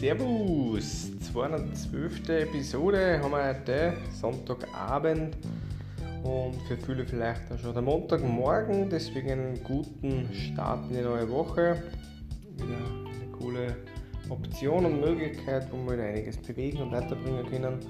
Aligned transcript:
Servus! 0.00 1.10
212. 1.32 2.28
Episode 2.28 3.18
haben 3.20 3.32
wir 3.32 3.48
heute, 3.48 3.94
Sonntagabend 4.12 5.36
und 6.22 6.54
für 6.68 6.76
viele 6.76 7.04
vielleicht 7.04 7.50
auch 7.50 7.58
schon 7.58 7.72
der 7.72 7.82
Montagmorgen, 7.82 8.88
deswegen 8.88 9.30
einen 9.32 9.64
guten 9.64 10.32
Start 10.32 10.88
in 10.88 10.98
die 10.98 11.02
neue 11.02 11.28
Woche. 11.28 11.82
Wieder 12.54 12.76
eine 12.76 13.32
coole 13.36 13.76
Option 14.28 14.86
und 14.86 15.00
Möglichkeit, 15.00 15.66
wo 15.72 15.78
wir 15.78 15.94
wieder 15.94 16.04
einiges 16.04 16.36
bewegen 16.36 16.80
und 16.80 16.92
weiterbringen 16.92 17.44
können. 17.50 17.80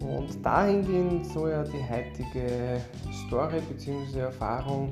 Und 0.00 0.44
dahingehend 0.44 1.26
soll 1.26 1.50
ja 1.50 1.62
die 1.62 1.84
heutige 1.88 2.80
Story 3.28 3.60
bzw. 3.70 4.18
Erfahrung 4.18 4.90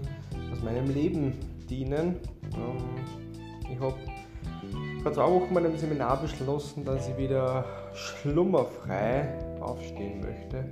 aus 0.52 0.62
meinem 0.62 0.88
Leben 0.94 1.34
dienen. 1.68 2.20
Ähm, 2.54 2.76
ich 3.68 3.80
habe 3.80 3.96
vor 5.02 5.12
zwei 5.12 5.30
Wochen 5.30 5.54
bei 5.54 5.60
einem 5.60 5.76
Seminar 5.78 6.20
beschlossen, 6.20 6.84
dass 6.84 7.08
ich 7.08 7.16
wieder 7.16 7.64
schlummerfrei 7.94 9.34
aufstehen 9.60 10.20
möchte. 10.20 10.64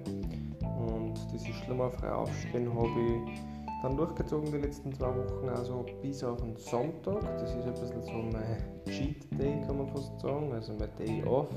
Und 0.61 1.15
dieses 1.33 1.55
schlummerfrei 1.57 2.13
aufstehen 2.13 2.73
habe 2.75 3.01
ich 3.01 3.41
dann 3.83 3.97
durchgezogen 3.97 4.51
die 4.53 4.59
letzten 4.59 4.93
zwei 4.93 5.09
Wochen, 5.09 5.49
also 5.49 5.87
bis 6.03 6.23
auf 6.23 6.41
den 6.41 6.57
Sonntag. 6.57 7.21
Das 7.39 7.55
ist 7.55 7.65
ein 7.65 7.73
bisschen 7.73 8.03
so 8.03 8.13
mein 8.13 8.83
Cheat 8.87 9.27
Day, 9.39 9.61
kann 9.67 9.79
man 9.79 9.89
fast 9.89 10.21
sagen, 10.21 10.53
also 10.53 10.75
mein 10.79 10.95
Day 10.97 11.25
off, 11.25 11.49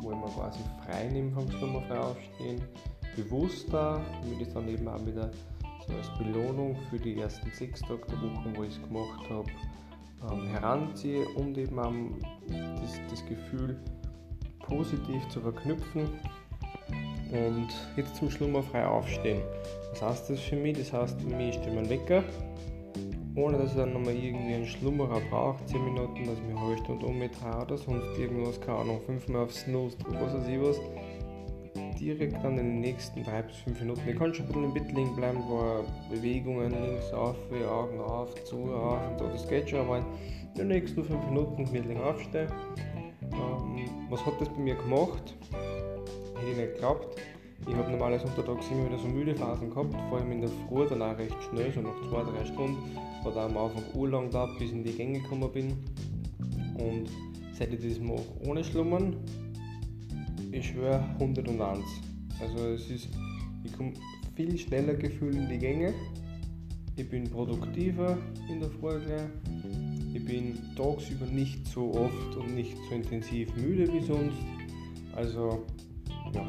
wo 0.00 0.10
ich 0.10 0.16
mir 0.16 0.30
quasi 0.34 0.60
frei 0.84 1.08
nehme 1.12 1.30
vom 1.32 1.48
schlummerfrei 1.50 1.98
aufstehen. 1.98 2.62
Bewusster, 3.14 4.00
damit 4.22 4.48
ich 4.48 4.52
dann 4.52 4.68
eben 4.68 4.88
auch 4.88 5.06
wieder 5.06 5.30
so 5.86 5.92
als 5.92 6.10
Belohnung 6.18 6.76
für 6.90 6.98
die 6.98 7.20
ersten 7.20 7.48
sechs 7.52 7.80
Tage 7.82 8.00
der 8.08 8.20
Woche, 8.20 8.56
wo 8.56 8.62
ich 8.64 8.76
es 8.76 8.82
gemacht 8.82 9.30
habe, 9.30 9.46
ähm, 10.30 10.46
heranziehe 10.48 11.26
und 11.36 11.56
eben 11.58 11.78
ähm, 11.78 12.14
das, 12.80 13.00
das 13.10 13.26
Gefühl 13.26 13.76
positiv 14.60 15.28
zu 15.28 15.40
verknüpfen 15.40 16.08
und 17.30 17.68
jetzt 17.96 18.16
zum 18.16 18.30
Schlummer 18.30 18.62
frei 18.62 18.86
aufstehen. 18.86 19.42
Was 19.90 20.02
heißt 20.02 20.30
das 20.30 20.40
für 20.40 20.56
mich? 20.56 20.78
Das 20.78 20.92
heißt 20.92 21.20
für 21.20 21.28
mich, 21.28 21.50
ich 21.50 21.54
stelle 21.56 21.76
meinen 21.76 21.90
Wecker, 21.90 22.22
ohne 23.34 23.58
dass 23.58 23.70
ich 23.70 23.76
dann 23.76 23.92
nochmal 23.92 24.14
irgendwie 24.14 24.54
einen 24.54 24.66
Schlummerer 24.66 25.20
brauche, 25.30 25.64
10 25.66 25.84
Minuten, 25.84 26.24
dass 26.24 26.38
ich 26.38 26.50
eine 26.50 26.60
halbe 26.60 26.78
Stunde 26.78 27.06
umdrehe 27.06 27.30
oder 27.62 27.76
sonst 27.76 28.18
irgendwas, 28.18 28.60
keine 28.60 28.78
Ahnung, 28.78 29.00
fünfmal 29.04 29.44
aufs 29.44 29.60
Snooze 29.62 29.96
was 30.08 30.34
weiß 30.34 30.48
ich 30.48 30.60
was. 30.60 30.80
Direkt 32.04 32.44
dann 32.44 32.58
in 32.58 32.66
den 32.66 32.80
nächsten 32.80 33.24
3 33.24 33.42
bis 33.44 33.56
5 33.56 33.80
Minuten. 33.80 34.02
Ich 34.06 34.18
kann 34.18 34.34
schon 34.34 34.44
ein 34.44 34.48
bisschen 34.48 34.64
im 34.64 34.74
Bett 34.74 34.92
liegen 34.92 35.16
bleiben, 35.16 35.38
wo 35.48 35.86
Bewegungen 36.14 36.70
links 36.70 37.10
auf, 37.14 37.34
Augen 37.50 37.98
auf, 37.98 38.44
zu, 38.44 38.56
auf 38.74 39.10
und 39.10 39.18
so, 39.18 39.28
das 39.28 39.48
geht 39.48 39.70
schon, 39.70 39.80
aber 39.80 40.00
in 40.00 40.54
den 40.54 40.68
nächsten 40.68 41.02
5 41.02 41.24
Minuten 41.30 41.64
gemütlich 41.64 41.96
aufstehen. 41.96 42.52
Ähm, 43.32 43.88
was 44.10 44.24
hat 44.26 44.38
das 44.38 44.50
bei 44.50 44.58
mir 44.58 44.74
gemacht? 44.74 45.34
Hätte 46.34 46.50
ich 46.50 46.56
nicht 46.58 46.74
geglaubt. 46.74 47.18
Ich 47.66 47.74
habe 47.74 47.90
normalerweise 47.90 48.26
untertags 48.26 48.70
immer 48.70 48.84
wieder 48.84 48.98
so 48.98 49.08
müde 49.08 49.34
Phasen 49.34 49.70
gehabt, 49.70 49.94
vor 50.10 50.18
allem 50.18 50.30
in 50.30 50.42
der 50.42 50.50
Früh, 50.68 50.86
dann 50.86 51.00
auch 51.00 51.16
recht 51.16 51.42
schnell, 51.48 51.72
so 51.72 51.80
nach 51.80 51.96
2-3 52.12 52.52
Stunden. 52.52 52.98
Hat 53.24 53.34
auch 53.34 53.48
am 53.48 53.56
Anfang 53.56 53.82
urlang 53.94 54.26
gedauert, 54.26 54.58
bis 54.58 54.68
ich 54.68 54.74
in 54.74 54.84
die 54.84 54.92
Gänge 54.92 55.20
gekommen 55.20 55.50
bin. 55.50 55.70
Und 56.76 57.08
seit 57.54 57.72
ich 57.72 57.80
das 57.80 57.98
mache 57.98 58.20
ohne 58.46 58.62
Schlummern, 58.62 59.16
ich 60.54 60.68
schwöre 60.68 61.04
101. 61.18 61.80
Also 62.40 62.68
es 62.68 62.88
ist, 62.88 63.08
ich 63.64 63.72
komme 63.76 63.92
viel 64.36 64.56
schneller 64.56 64.94
gefühlt 64.94 65.34
in 65.34 65.48
die 65.48 65.58
Gänge. 65.58 65.92
Ich 66.96 67.08
bin 67.08 67.24
produktiver 67.24 68.16
in 68.48 68.60
der 68.60 68.70
Früh 68.70 69.00
Ich 70.14 70.24
bin 70.24 70.56
tagsüber 70.76 71.26
nicht 71.26 71.66
so 71.66 71.92
oft 71.94 72.36
und 72.36 72.54
nicht 72.54 72.76
so 72.88 72.94
intensiv 72.94 73.54
müde 73.56 73.92
wie 73.92 74.04
sonst. 74.04 74.38
Also 75.16 75.64
ja, 76.32 76.46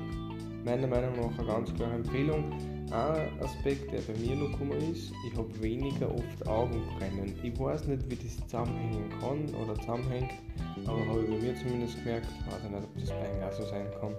meiner 0.63 0.87
Meinung 0.87 1.15
nach 1.15 1.39
eine 1.39 1.47
ganz 1.47 1.73
klare 1.73 1.95
Empfehlung. 1.95 2.74
Ein 2.91 3.41
Aspekt, 3.41 3.91
der 3.91 3.99
bei 4.01 4.17
mir 4.19 4.35
noch 4.35 4.51
gekommen 4.51 4.79
ist, 4.91 5.11
ich 5.27 5.35
habe 5.35 5.61
weniger 5.61 6.13
oft 6.13 6.47
Augenbrennen. 6.47 7.33
Ich 7.43 7.59
weiß 7.59 7.87
nicht, 7.87 8.09
wie 8.09 8.15
das 8.15 8.37
zusammenhängen 8.47 9.09
kann 9.19 9.53
oder 9.55 9.75
zusammenhängt, 9.81 10.31
aber 10.85 11.05
habe 11.07 11.21
ich 11.23 11.29
bei 11.29 11.37
mir 11.37 11.55
zumindest 11.55 11.97
gemerkt, 11.97 12.27
weiß 12.47 12.63
ich 12.63 12.69
nicht, 12.69 12.83
ob 12.83 12.99
das 12.99 13.09
bei 13.09 13.47
auch 13.47 13.51
so 13.51 13.63
sein 13.65 13.87
kann. 13.99 14.13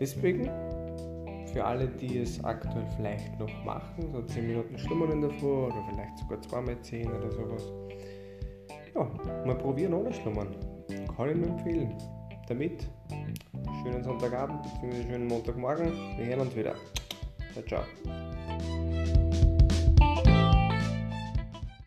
Deswegen, 0.00 0.50
für 1.52 1.64
alle, 1.64 1.86
die 1.86 2.18
es 2.18 2.42
aktuell 2.44 2.86
vielleicht 2.96 3.38
noch 3.38 3.64
machen, 3.64 4.10
so 4.12 4.20
10 4.22 4.46
Minuten 4.46 4.78
schlummern 4.78 5.30
Früh 5.38 5.46
oder 5.46 5.84
vielleicht 5.90 6.18
sogar 6.18 6.40
2 6.42 6.60
mal 6.60 6.80
10 6.82 7.08
oder 7.08 7.30
sowas, 7.30 7.62
ja, 8.94 9.04
mal 9.46 9.56
probieren 9.56 9.94
ohne 9.94 10.12
Schlummern. 10.12 10.48
Kann 11.16 11.30
ich 11.30 11.36
nur 11.36 11.48
empfehlen. 11.48 11.94
Damit 12.48 12.88
schönen 13.82 14.02
Sonntagabend 14.02 14.62
bzw. 14.62 15.02
schönen 15.08 15.28
Montagmorgen. 15.28 15.92
Wir 16.16 16.26
hören 16.26 16.40
uns 16.40 16.56
wieder. 16.56 16.74
Tchau, 17.52 17.62
tchau. 17.62 19.21